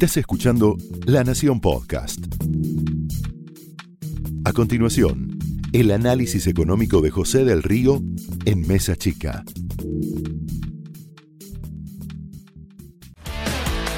Estás 0.00 0.18
escuchando 0.18 0.76
La 1.06 1.24
Nación 1.24 1.60
Podcast. 1.60 2.20
A 4.44 4.52
continuación, 4.52 5.36
el 5.72 5.90
análisis 5.90 6.46
económico 6.46 7.00
de 7.00 7.10
José 7.10 7.44
del 7.44 7.64
Río 7.64 8.00
en 8.44 8.64
Mesa 8.68 8.94
Chica. 8.94 9.42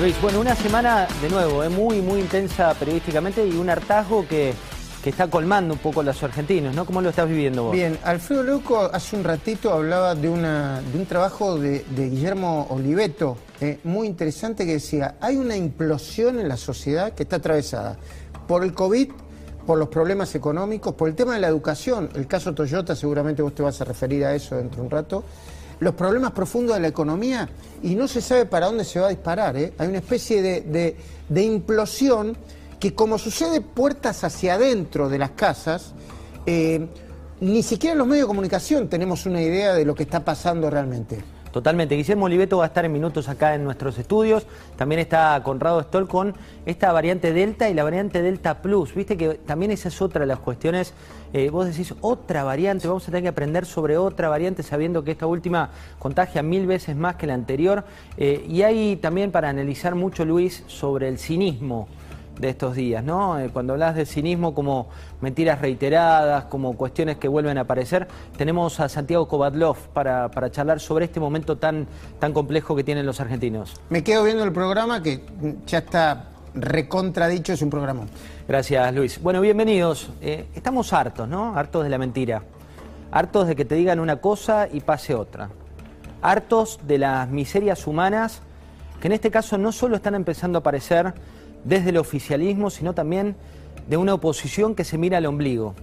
Luis, 0.00 0.18
bueno, 0.22 0.40
una 0.40 0.54
semana 0.54 1.06
de 1.20 1.28
nuevo, 1.28 1.62
eh, 1.62 1.68
muy, 1.68 2.00
muy 2.00 2.20
intensa 2.20 2.72
periodísticamente 2.72 3.46
y 3.46 3.56
un 3.56 3.68
hartazgo 3.68 4.26
que, 4.26 4.54
que 5.02 5.10
está 5.10 5.28
colmando 5.28 5.74
un 5.74 5.80
poco 5.80 6.00
a 6.00 6.02
los 6.02 6.22
argentinos, 6.22 6.74
¿no? 6.74 6.84
¿Cómo 6.84 7.00
lo 7.00 7.08
estás 7.08 7.28
viviendo 7.28 7.64
vos? 7.64 7.72
Bien, 7.72 7.98
Alfredo 8.04 8.42
Leuco 8.42 8.90
hace 8.92 9.16
un 9.16 9.24
ratito 9.24 9.72
hablaba 9.72 10.14
de, 10.14 10.28
una, 10.28 10.82
de 10.82 10.98
un 10.98 11.06
trabajo 11.06 11.58
de, 11.58 11.84
Guillermo 11.96 12.66
Oliveto, 12.70 13.38
eh, 13.60 13.78
muy 13.84 14.06
interesante, 14.06 14.66
que 14.66 14.72
decía, 14.72 15.16
hay 15.20 15.36
una 15.36 15.56
implosión 15.56 16.38
en 16.38 16.48
la 16.48 16.56
sociedad 16.56 17.12
que 17.12 17.22
está 17.22 17.36
atravesada 17.36 17.96
por 18.46 18.62
el 18.62 18.74
COVID, 18.74 19.10
por 19.66 19.78
los 19.78 19.88
problemas 19.88 20.34
económicos, 20.34 20.94
por 20.94 21.08
el 21.08 21.14
tema 21.14 21.34
de 21.34 21.40
la 21.40 21.48
educación, 21.48 22.10
el 22.14 22.26
caso 22.26 22.52
Toyota, 22.52 22.94
seguramente 22.94 23.40
vos 23.40 23.54
te 23.54 23.62
vas 23.62 23.80
a 23.80 23.84
referir 23.84 24.24
a 24.24 24.34
eso 24.34 24.56
dentro 24.56 24.78
de 24.78 24.82
un 24.82 24.90
rato, 24.90 25.24
los 25.78 25.94
problemas 25.94 26.32
profundos 26.32 26.76
de 26.76 26.82
la 26.82 26.88
economía 26.88 27.48
y 27.82 27.94
no 27.94 28.06
se 28.06 28.20
sabe 28.20 28.44
para 28.44 28.66
dónde 28.66 28.84
se 28.84 29.00
va 29.00 29.06
a 29.06 29.10
disparar. 29.10 29.56
¿eh? 29.56 29.72
Hay 29.78 29.88
una 29.88 29.98
especie 29.98 30.42
de, 30.42 30.96
de 31.28 31.42
implosión 31.42 32.36
que 32.80 32.94
como 32.94 33.18
sucede 33.18 33.60
puertas 33.60 34.24
hacia 34.24 34.54
adentro 34.54 35.10
de 35.10 35.18
las 35.18 35.30
casas, 35.32 35.94
eh, 36.46 36.88
ni 37.40 37.62
siquiera 37.62 37.92
en 37.92 37.98
los 37.98 38.06
medios 38.06 38.24
de 38.24 38.28
comunicación 38.28 38.88
tenemos 38.88 39.26
una 39.26 39.42
idea 39.42 39.74
de 39.74 39.84
lo 39.84 39.94
que 39.94 40.02
está 40.02 40.24
pasando 40.24 40.70
realmente. 40.70 41.22
Totalmente. 41.52 41.96
Guillermo 41.96 42.26
Oliveto 42.26 42.58
va 42.58 42.64
a 42.64 42.66
estar 42.68 42.84
en 42.84 42.92
minutos 42.92 43.28
acá 43.28 43.56
en 43.56 43.64
nuestros 43.64 43.98
estudios. 43.98 44.46
También 44.76 45.00
está 45.00 45.42
Conrado 45.42 45.82
Stoll 45.82 46.06
con 46.06 46.34
esta 46.64 46.92
variante 46.92 47.32
Delta 47.32 47.68
y 47.68 47.74
la 47.74 47.82
variante 47.82 48.22
Delta 48.22 48.62
Plus. 48.62 48.94
Viste 48.94 49.16
que 49.16 49.34
también 49.34 49.72
esa 49.72 49.88
es 49.88 50.00
otra 50.00 50.20
de 50.20 50.26
las 50.28 50.38
cuestiones. 50.38 50.94
Eh, 51.32 51.50
vos 51.50 51.66
decís, 51.66 51.92
otra 52.02 52.44
variante, 52.44 52.86
vamos 52.86 53.02
a 53.02 53.06
tener 53.06 53.22
que 53.22 53.28
aprender 53.28 53.66
sobre 53.66 53.98
otra 53.98 54.28
variante 54.28 54.62
sabiendo 54.62 55.02
que 55.02 55.10
esta 55.10 55.26
última 55.26 55.70
contagia 55.98 56.40
mil 56.42 56.68
veces 56.68 56.94
más 56.94 57.16
que 57.16 57.26
la 57.26 57.34
anterior. 57.34 57.84
Eh, 58.16 58.46
y 58.48 58.62
hay 58.62 58.94
también 58.96 59.32
para 59.32 59.48
analizar 59.48 59.96
mucho, 59.96 60.24
Luis, 60.24 60.62
sobre 60.68 61.08
el 61.08 61.18
cinismo 61.18 61.88
de 62.40 62.48
estos 62.48 62.74
días, 62.74 63.04
¿no? 63.04 63.38
Eh, 63.38 63.50
cuando 63.52 63.74
hablas 63.74 63.94
de 63.94 64.06
cinismo 64.06 64.54
como 64.54 64.88
mentiras 65.20 65.60
reiteradas, 65.60 66.44
como 66.44 66.76
cuestiones 66.76 67.18
que 67.18 67.28
vuelven 67.28 67.58
a 67.58 67.62
aparecer, 67.62 68.08
tenemos 68.36 68.80
a 68.80 68.88
Santiago 68.88 69.28
Kovadlov 69.28 69.76
para, 69.92 70.30
para 70.30 70.50
charlar 70.50 70.80
sobre 70.80 71.04
este 71.04 71.20
momento 71.20 71.58
tan, 71.58 71.86
tan 72.18 72.32
complejo 72.32 72.74
que 72.74 72.82
tienen 72.82 73.04
los 73.04 73.20
argentinos. 73.20 73.80
Me 73.90 74.02
quedo 74.02 74.24
viendo 74.24 74.42
el 74.44 74.52
programa 74.52 75.02
que 75.02 75.22
ya 75.66 75.78
está 75.78 76.30
recontradicho, 76.54 77.52
es 77.52 77.62
un 77.62 77.70
programa. 77.70 78.04
Gracias, 78.48 78.94
Luis. 78.94 79.20
Bueno, 79.22 79.40
bienvenidos. 79.40 80.10
Eh, 80.20 80.46
estamos 80.54 80.92
hartos, 80.92 81.28
¿no? 81.28 81.56
Hartos 81.56 81.84
de 81.84 81.90
la 81.90 81.98
mentira. 81.98 82.42
Hartos 83.12 83.48
de 83.48 83.56
que 83.56 83.64
te 83.64 83.74
digan 83.74 84.00
una 84.00 84.16
cosa 84.16 84.68
y 84.72 84.80
pase 84.80 85.14
otra. 85.14 85.50
Hartos 86.22 86.80
de 86.86 86.98
las 86.98 87.28
miserias 87.28 87.86
humanas 87.86 88.42
que 89.00 89.08
en 89.08 89.12
este 89.12 89.30
caso 89.30 89.56
no 89.58 89.72
solo 89.72 89.96
están 89.96 90.14
empezando 90.14 90.58
a 90.58 90.60
aparecer 90.60 91.14
desde 91.64 91.90
el 91.90 91.96
oficialismo, 91.96 92.70
sino 92.70 92.94
también 92.94 93.36
de 93.88 93.96
una 93.96 94.14
oposición 94.14 94.74
que 94.74 94.84
se 94.84 94.98
mira 94.98 95.18
al 95.18 95.26
ombligo. 95.26 95.74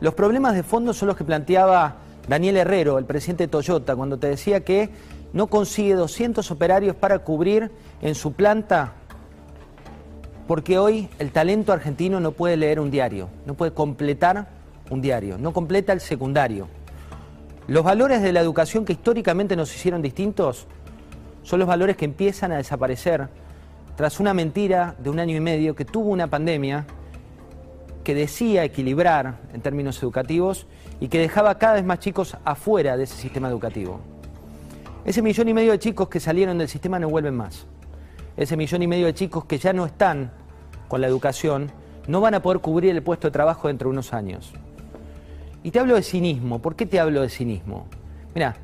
Los 0.00 0.14
problemas 0.14 0.54
de 0.54 0.62
fondo 0.62 0.92
son 0.92 1.08
los 1.08 1.16
que 1.16 1.24
planteaba 1.24 1.96
Daniel 2.28 2.56
Herrero, 2.56 2.98
el 2.98 3.04
presidente 3.04 3.44
de 3.44 3.48
Toyota, 3.48 3.96
cuando 3.96 4.18
te 4.18 4.28
decía 4.28 4.64
que 4.64 4.90
no 5.32 5.48
consigue 5.48 5.94
200 5.94 6.50
operarios 6.50 6.94
para 6.96 7.18
cubrir 7.20 7.70
en 8.00 8.14
su 8.14 8.32
planta 8.32 8.94
porque 10.48 10.78
hoy 10.78 11.10
el 11.18 11.30
talento 11.30 11.74
argentino 11.74 12.20
no 12.20 12.32
puede 12.32 12.56
leer 12.56 12.80
un 12.80 12.90
diario, 12.90 13.28
no 13.44 13.52
puede 13.52 13.72
completar 13.72 14.48
un 14.88 15.02
diario, 15.02 15.36
no 15.36 15.52
completa 15.52 15.92
el 15.92 16.00
secundario. 16.00 16.68
Los 17.66 17.84
valores 17.84 18.22
de 18.22 18.32
la 18.32 18.40
educación 18.40 18.86
que 18.86 18.94
históricamente 18.94 19.56
nos 19.56 19.74
hicieron 19.74 20.00
distintos 20.00 20.66
son 21.42 21.58
los 21.58 21.68
valores 21.68 21.98
que 21.98 22.06
empiezan 22.06 22.50
a 22.50 22.56
desaparecer 22.56 23.28
tras 23.98 24.20
una 24.20 24.32
mentira 24.32 24.94
de 25.00 25.10
un 25.10 25.18
año 25.18 25.36
y 25.36 25.40
medio 25.40 25.74
que 25.74 25.84
tuvo 25.84 26.10
una 26.10 26.28
pandemia 26.28 26.86
que 28.04 28.14
decía 28.14 28.62
equilibrar 28.62 29.40
en 29.52 29.60
términos 29.60 30.00
educativos 30.00 30.68
y 31.00 31.08
que 31.08 31.18
dejaba 31.18 31.58
cada 31.58 31.74
vez 31.74 31.84
más 31.84 31.98
chicos 31.98 32.36
afuera 32.44 32.96
de 32.96 33.02
ese 33.02 33.16
sistema 33.16 33.48
educativo. 33.48 33.98
Ese 35.04 35.20
millón 35.20 35.48
y 35.48 35.52
medio 35.52 35.72
de 35.72 35.80
chicos 35.80 36.08
que 36.08 36.20
salieron 36.20 36.58
del 36.58 36.68
sistema 36.68 37.00
no 37.00 37.08
vuelven 37.08 37.34
más. 37.34 37.66
Ese 38.36 38.56
millón 38.56 38.84
y 38.84 38.86
medio 38.86 39.06
de 39.06 39.14
chicos 39.14 39.46
que 39.46 39.58
ya 39.58 39.72
no 39.72 39.84
están 39.84 40.30
con 40.86 41.00
la 41.00 41.08
educación 41.08 41.72
no 42.06 42.20
van 42.20 42.34
a 42.34 42.40
poder 42.40 42.60
cubrir 42.60 42.94
el 42.94 43.02
puesto 43.02 43.26
de 43.26 43.32
trabajo 43.32 43.66
dentro 43.66 43.88
de 43.88 43.94
unos 43.94 44.12
años. 44.12 44.52
Y 45.64 45.72
te 45.72 45.80
hablo 45.80 45.96
de 45.96 46.04
cinismo. 46.04 46.60
¿Por 46.60 46.76
qué 46.76 46.86
te 46.86 47.00
hablo 47.00 47.20
de 47.20 47.30
cinismo? 47.30 47.88
Mira, 48.32 48.54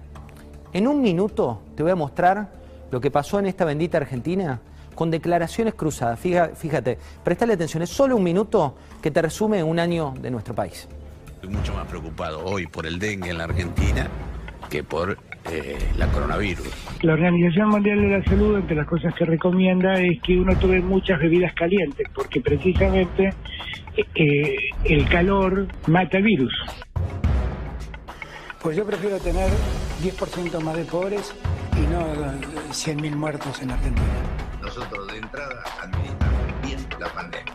en 0.72 0.86
un 0.86 1.02
minuto 1.02 1.60
te 1.74 1.82
voy 1.82 1.90
a 1.90 1.96
mostrar 1.96 2.52
lo 2.92 3.00
que 3.00 3.10
pasó 3.10 3.40
en 3.40 3.46
esta 3.46 3.64
bendita 3.64 3.98
Argentina 3.98 4.60
con 4.94 5.10
declaraciones 5.10 5.74
cruzadas. 5.74 6.18
Fíjate, 6.20 6.98
prestale 7.22 7.54
atención, 7.54 7.82
es 7.82 7.90
solo 7.90 8.16
un 8.16 8.22
minuto 8.22 8.76
que 9.02 9.10
te 9.10 9.22
resume 9.22 9.62
un 9.62 9.78
año 9.78 10.14
de 10.20 10.30
nuestro 10.30 10.54
país. 10.54 10.88
Estoy 11.26 11.50
mucho 11.50 11.74
más 11.74 11.86
preocupado 11.86 12.44
hoy 12.44 12.66
por 12.66 12.86
el 12.86 12.98
dengue 12.98 13.30
en 13.30 13.38
la 13.38 13.44
Argentina 13.44 14.08
que 14.70 14.82
por 14.82 15.18
eh, 15.50 15.78
la 15.96 16.06
coronavirus. 16.08 16.66
La 17.02 17.12
Organización 17.12 17.68
Mundial 17.68 18.00
de 18.00 18.18
la 18.18 18.24
Salud, 18.24 18.56
entre 18.56 18.76
las 18.76 18.86
cosas 18.86 19.14
que 19.14 19.24
recomienda, 19.24 19.94
es 20.00 20.20
que 20.22 20.38
uno 20.38 20.56
tome 20.58 20.80
muchas 20.80 21.20
bebidas 21.20 21.52
calientes, 21.54 22.08
porque 22.14 22.40
precisamente 22.40 23.34
eh, 24.14 24.56
el 24.84 25.08
calor 25.08 25.68
mata 25.86 26.18
el 26.18 26.24
virus. 26.24 26.52
Pues 28.62 28.76
yo 28.76 28.86
prefiero 28.86 29.18
tener 29.18 29.50
10% 30.02 30.60
más 30.60 30.76
de 30.76 30.84
pobres 30.84 31.34
y 31.76 31.92
no 31.92 32.00
100.000 32.70 33.14
muertos 33.14 33.60
en 33.60 33.70
Argentina 33.70 34.43
nosotros 34.76 35.06
de 35.06 35.18
entrada 35.18 35.62
administramos 35.82 36.62
bien 36.62 36.86
la 36.98 37.08
pandemia. 37.08 37.54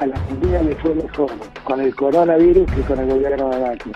A 0.00 0.06
la 0.06 0.16
Argentina 0.16 0.62
le 0.62 0.76
fue 0.76 0.94
mejor 0.94 1.30
con 1.64 1.80
el 1.80 1.94
coronavirus 1.94 2.70
que 2.72 2.80
con 2.82 2.98
el 2.98 3.10
gobierno 3.10 3.50
de 3.50 3.60
Macri. 3.60 3.92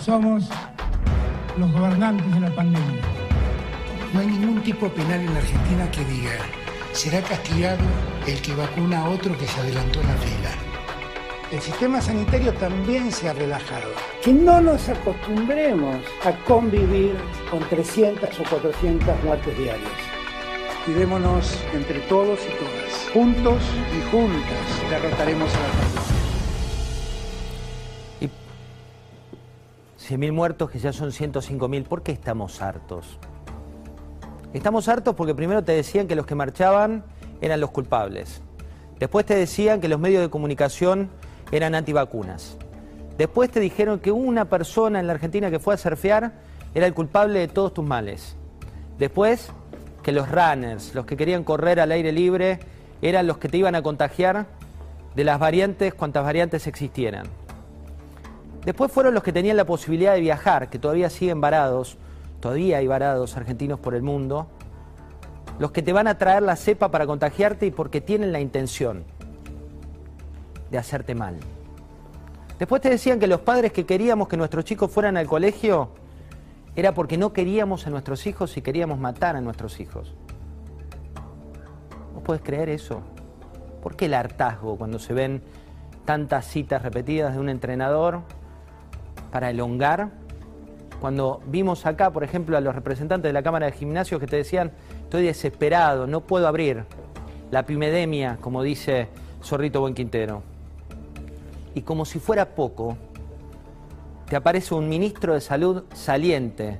Somos 0.00 0.48
los 1.56 1.72
gobernantes 1.72 2.32
de 2.32 2.40
la 2.40 2.54
pandemia. 2.54 3.02
No 4.12 4.20
hay 4.20 4.26
ningún 4.26 4.62
tipo 4.62 4.88
penal 4.88 5.20
en 5.20 5.34
la 5.34 5.40
Argentina 5.40 5.90
que 5.90 6.04
diga 6.04 6.38
será 6.92 7.20
castigado 7.22 7.82
el 8.26 8.40
que 8.40 8.54
vacuna 8.54 9.00
a 9.00 9.08
otro 9.08 9.36
que 9.36 9.46
se 9.46 9.60
adelantó 9.60 10.00
en 10.00 10.06
la 10.06 10.14
fila. 10.14 10.67
El 11.50 11.62
sistema 11.62 11.98
sanitario 11.98 12.52
también 12.52 13.10
se 13.10 13.26
ha 13.26 13.32
relajado. 13.32 13.88
Que 14.22 14.34
no 14.34 14.60
nos 14.60 14.86
acostumbremos 14.86 15.96
a 16.22 16.32
convivir 16.44 17.16
con 17.50 17.60
300 17.60 18.38
o 18.38 18.42
400 18.50 19.24
muertes 19.24 19.56
diarias. 19.56 19.90
Cuidémonos 20.84 21.58
entre 21.72 22.00
todos 22.00 22.38
y 22.40 22.50
todas. 22.50 23.10
Juntos 23.14 23.62
y 23.96 24.10
juntas 24.10 24.90
derrotaremos 24.90 25.50
a 25.54 25.58
la 25.58 25.68
pandemia. 25.68 26.02
Y 28.20 28.26
100.000 30.14 30.32
muertos 30.32 30.70
que 30.70 30.78
ya 30.78 30.92
son 30.92 31.12
105.000. 31.12 31.84
¿Por 31.84 32.02
qué 32.02 32.12
estamos 32.12 32.60
hartos? 32.60 33.18
Estamos 34.52 34.86
hartos 34.88 35.14
porque 35.14 35.34
primero 35.34 35.64
te 35.64 35.72
decían 35.72 36.06
que 36.08 36.14
los 36.14 36.26
que 36.26 36.34
marchaban 36.34 37.04
eran 37.40 37.58
los 37.58 37.70
culpables. 37.70 38.42
Después 38.98 39.24
te 39.24 39.34
decían 39.34 39.80
que 39.80 39.88
los 39.88 39.98
medios 39.98 40.20
de 40.20 40.28
comunicación 40.28 41.08
eran 41.52 41.74
antivacunas. 41.74 42.56
Después 43.16 43.50
te 43.50 43.60
dijeron 43.60 43.98
que 43.98 44.12
una 44.12 44.44
persona 44.44 45.00
en 45.00 45.06
la 45.06 45.14
Argentina 45.14 45.50
que 45.50 45.58
fue 45.58 45.74
a 45.74 45.76
surfear 45.76 46.32
era 46.74 46.86
el 46.86 46.94
culpable 46.94 47.40
de 47.40 47.48
todos 47.48 47.74
tus 47.74 47.84
males. 47.84 48.36
Después 48.98 49.50
que 50.02 50.12
los 50.12 50.30
runners, 50.30 50.94
los 50.94 51.04
que 51.04 51.16
querían 51.16 51.44
correr 51.44 51.80
al 51.80 51.90
aire 51.92 52.12
libre, 52.12 52.60
eran 53.02 53.26
los 53.26 53.38
que 53.38 53.48
te 53.48 53.56
iban 53.56 53.74
a 53.74 53.82
contagiar 53.82 54.46
de 55.14 55.24
las 55.24 55.38
variantes, 55.38 55.94
cuantas 55.94 56.24
variantes 56.24 56.66
existieran. 56.66 57.26
Después 58.64 58.92
fueron 58.92 59.14
los 59.14 59.22
que 59.22 59.32
tenían 59.32 59.56
la 59.56 59.64
posibilidad 59.64 60.14
de 60.14 60.20
viajar, 60.20 60.68
que 60.70 60.78
todavía 60.78 61.10
siguen 61.10 61.40
varados, 61.40 61.96
todavía 62.40 62.78
hay 62.78 62.86
varados 62.86 63.36
argentinos 63.36 63.80
por 63.80 63.94
el 63.94 64.02
mundo, 64.02 64.46
los 65.58 65.72
que 65.72 65.82
te 65.82 65.92
van 65.92 66.06
a 66.06 66.18
traer 66.18 66.42
la 66.42 66.54
cepa 66.54 66.90
para 66.90 67.06
contagiarte 67.06 67.66
y 67.66 67.70
porque 67.70 68.00
tienen 68.00 68.30
la 68.30 68.40
intención 68.40 69.04
de 70.70 70.78
hacerte 70.78 71.14
mal. 71.14 71.36
Después 72.58 72.82
te 72.82 72.90
decían 72.90 73.20
que 73.20 73.26
los 73.26 73.40
padres 73.40 73.72
que 73.72 73.86
queríamos 73.86 74.28
que 74.28 74.36
nuestros 74.36 74.64
chicos 74.64 74.90
fueran 74.90 75.16
al 75.16 75.26
colegio 75.26 75.90
era 76.74 76.92
porque 76.92 77.16
no 77.16 77.32
queríamos 77.32 77.86
a 77.86 77.90
nuestros 77.90 78.26
hijos 78.26 78.56
y 78.56 78.62
queríamos 78.62 78.98
matar 78.98 79.36
a 79.36 79.40
nuestros 79.40 79.80
hijos. 79.80 80.14
¿Vos 82.14 82.22
podés 82.22 82.42
creer 82.42 82.68
eso? 82.68 83.02
¿Por 83.82 83.96
qué 83.96 84.06
el 84.06 84.14
hartazgo 84.14 84.76
cuando 84.76 84.98
se 84.98 85.14
ven 85.14 85.42
tantas 86.04 86.46
citas 86.46 86.82
repetidas 86.82 87.34
de 87.34 87.40
un 87.40 87.48
entrenador 87.48 88.22
para 89.30 89.50
elongar 89.50 90.10
cuando 91.00 91.40
vimos 91.46 91.86
acá, 91.86 92.10
por 92.10 92.24
ejemplo, 92.24 92.56
a 92.56 92.60
los 92.60 92.74
representantes 92.74 93.28
de 93.28 93.32
la 93.32 93.42
Cámara 93.42 93.66
de 93.66 93.72
Gimnasios 93.72 94.20
que 94.20 94.26
te 94.26 94.36
decían, 94.36 94.72
estoy 95.04 95.22
desesperado, 95.22 96.06
no 96.06 96.22
puedo 96.22 96.48
abrir 96.48 96.84
la 97.50 97.64
pimedemia, 97.64 98.38
como 98.40 98.62
dice 98.62 99.08
Zorrito 99.42 99.80
Buen 99.80 99.94
Quintero. 99.94 100.42
Y 101.78 101.82
como 101.82 102.04
si 102.04 102.18
fuera 102.18 102.56
poco, 102.56 102.96
te 104.28 104.34
aparece 104.34 104.74
un 104.74 104.88
ministro 104.88 105.34
de 105.34 105.40
salud 105.40 105.84
saliente 105.94 106.76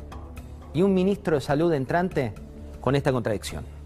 y 0.74 0.82
un 0.82 0.92
ministro 0.92 1.36
de 1.36 1.40
salud 1.40 1.72
entrante 1.72 2.34
con 2.80 2.96
esta 2.96 3.12
contradicción 3.12 3.77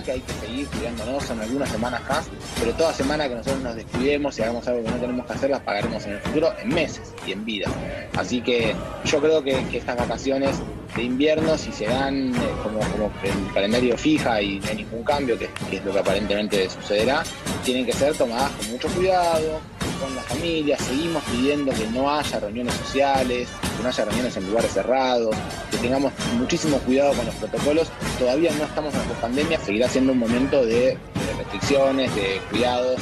que 0.00 0.12
hay 0.12 0.20
que 0.20 0.32
seguir 0.34 0.66
cuidándonos, 0.68 1.24
son 1.24 1.40
algunas 1.40 1.68
semanas 1.68 2.00
más, 2.08 2.26
pero 2.58 2.72
toda 2.74 2.94
semana 2.94 3.28
que 3.28 3.34
nosotros 3.34 3.62
nos 3.62 3.74
descuidemos 3.74 4.38
y 4.38 4.42
hagamos 4.42 4.66
algo 4.68 4.82
que 4.84 4.90
no 4.90 4.96
tenemos 4.96 5.26
que 5.26 5.32
hacer, 5.32 5.50
las 5.50 5.60
pagaremos 5.60 6.04
en 6.06 6.12
el 6.12 6.20
futuro 6.20 6.52
en 6.62 6.68
meses 6.68 7.12
y 7.26 7.32
en 7.32 7.44
vida. 7.44 7.68
Así 8.16 8.40
que 8.40 8.74
yo 9.04 9.20
creo 9.20 9.42
que, 9.42 9.62
estas 9.72 9.96
vacaciones 9.96 10.60
de 10.94 11.02
invierno, 11.02 11.58
si 11.58 11.72
se 11.72 11.86
dan 11.86 12.34
eh, 12.34 12.38
como, 12.62 12.80
el 12.80 13.54
calendario 13.54 13.96
fija 13.96 14.40
y 14.40 14.60
no 14.60 14.68
hay 14.68 14.76
ningún 14.76 15.02
cambio, 15.02 15.38
que, 15.38 15.48
es 15.70 15.84
lo 15.84 15.92
que 15.92 15.98
aparentemente 15.98 16.70
sucederá, 16.70 17.22
tienen 17.64 17.84
que 17.84 17.92
ser 17.92 18.14
tomadas 18.14 18.50
con 18.52 18.70
mucho 18.70 18.88
cuidado, 18.88 19.60
con 20.02 20.14
la 20.16 20.22
familia, 20.22 20.76
seguimos 20.78 21.22
pidiendo 21.24 21.72
que 21.72 21.86
no 21.86 22.10
haya 22.10 22.40
reuniones 22.40 22.74
sociales, 22.74 23.48
que 23.76 23.82
no 23.82 23.88
haya 23.88 24.04
reuniones 24.04 24.36
en 24.36 24.46
lugares 24.48 24.72
cerrados, 24.72 25.36
que 25.70 25.76
tengamos 25.76 26.12
muchísimo 26.36 26.78
cuidado 26.78 27.14
con 27.14 27.26
los 27.26 27.34
protocolos. 27.36 27.88
Todavía 28.18 28.50
no 28.58 28.64
estamos 28.64 28.92
en 28.94 29.08
la 29.08 29.20
pandemia, 29.20 29.60
seguirá 29.60 29.88
siendo 29.88 30.12
un 30.12 30.18
momento 30.18 30.66
de, 30.66 30.98
restricciones, 31.38 32.14
de 32.16 32.40
cuidados. 32.50 33.00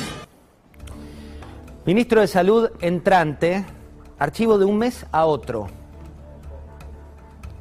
Ministro 1.86 2.20
de 2.20 2.26
Salud 2.26 2.70
entrante, 2.80 3.64
archivo 4.18 4.58
de 4.58 4.66
un 4.66 4.76
mes 4.76 5.06
a 5.10 5.24
otro. 5.24 5.68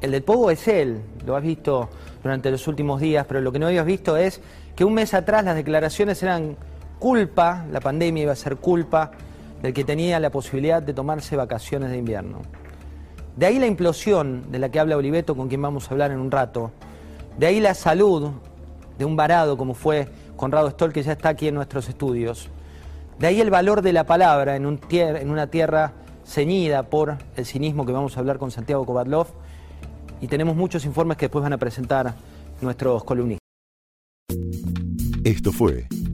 El 0.02 0.10
del 0.10 0.22
Pogo 0.22 0.50
es 0.50 0.68
él, 0.68 1.00
lo 1.24 1.34
has 1.34 1.42
visto 1.42 1.88
durante 2.22 2.50
los 2.50 2.68
últimos 2.68 3.00
días, 3.00 3.24
pero 3.26 3.40
lo 3.40 3.52
que 3.52 3.58
no 3.58 3.68
habías 3.68 3.86
visto 3.86 4.18
es 4.18 4.42
que 4.76 4.84
un 4.84 4.92
mes 4.92 5.14
atrás 5.14 5.44
las 5.44 5.56
declaraciones 5.56 6.22
eran 6.22 6.56
culpa, 6.98 7.64
la 7.72 7.80
pandemia 7.80 8.24
iba 8.24 8.32
a 8.32 8.36
ser 8.36 8.56
culpa 8.56 9.10
del 9.62 9.72
que 9.72 9.84
tenía 9.84 10.18
la 10.20 10.30
posibilidad 10.30 10.82
de 10.82 10.94
tomarse 10.94 11.36
vacaciones 11.36 11.90
de 11.90 11.98
invierno. 11.98 12.42
De 13.36 13.46
ahí 13.46 13.58
la 13.58 13.66
implosión 13.66 14.50
de 14.50 14.58
la 14.58 14.70
que 14.70 14.80
habla 14.80 14.96
Oliveto, 14.96 15.36
con 15.36 15.48
quien 15.48 15.62
vamos 15.62 15.88
a 15.88 15.90
hablar 15.92 16.10
en 16.10 16.18
un 16.18 16.30
rato. 16.30 16.72
De 17.38 17.46
ahí 17.46 17.60
la 17.60 17.74
salud 17.74 18.32
de 18.98 19.04
un 19.04 19.16
varado 19.16 19.56
como 19.56 19.74
fue 19.74 20.08
Conrado 20.36 20.70
Stoll, 20.70 20.92
que 20.92 21.02
ya 21.02 21.12
está 21.12 21.30
aquí 21.30 21.48
en 21.48 21.54
nuestros 21.54 21.88
estudios. 21.88 22.48
De 23.18 23.26
ahí 23.26 23.40
el 23.40 23.50
valor 23.50 23.82
de 23.82 23.92
la 23.92 24.04
palabra 24.04 24.56
en, 24.56 24.66
un 24.66 24.80
en 24.90 25.30
una 25.30 25.46
tierra 25.46 25.92
ceñida 26.24 26.82
por 26.84 27.18
el 27.36 27.46
cinismo 27.46 27.84
que 27.84 27.92
vamos 27.92 28.16
a 28.16 28.20
hablar 28.20 28.38
con 28.38 28.50
Santiago 28.50 28.84
Kovatlov. 28.86 29.28
Y 30.20 30.26
tenemos 30.26 30.56
muchos 30.56 30.84
informes 30.84 31.16
que 31.16 31.26
después 31.26 31.42
van 31.42 31.52
a 31.52 31.58
presentar 31.58 32.14
nuestros 32.60 33.04
columnistas. 33.04 33.40
Esto 35.24 35.52
fue 35.52 35.86